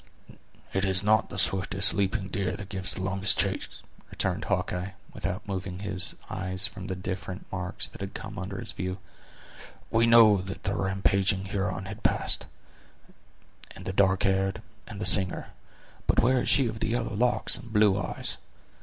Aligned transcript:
"It 0.73 0.83
is 0.83 1.03
not 1.03 1.29
the 1.29 1.37
swiftest 1.37 1.93
leaping 1.93 2.29
deer 2.29 2.53
that 2.55 2.69
gives 2.69 2.95
the 2.95 3.03
longest 3.03 3.37
chase," 3.37 3.83
returned 4.09 4.45
Hawkeye, 4.45 4.93
without 5.13 5.47
moving 5.47 5.77
his 5.77 6.15
eyes 6.27 6.65
from 6.65 6.87
the 6.87 6.95
different 6.95 7.45
marks 7.51 7.87
that 7.87 8.01
had 8.01 8.15
come 8.15 8.39
under 8.39 8.57
his 8.57 8.71
view; 8.71 8.97
"we 9.91 10.07
know 10.07 10.41
that 10.41 10.63
the 10.63 10.73
rampaging 10.73 11.45
Huron 11.45 11.85
has 11.85 11.99
passed, 12.01 12.47
and 13.75 13.85
the 13.85 13.93
dark 13.93 14.23
hair, 14.23 14.51
and 14.87 14.99
the 14.99 15.05
singer, 15.05 15.49
but 16.07 16.19
where 16.19 16.41
is 16.41 16.49
she 16.49 16.67
of 16.67 16.79
the 16.79 16.87
yellow 16.89 17.13
locks 17.13 17.55
and 17.57 17.71
blue 17.71 17.95
eyes? 17.95 18.37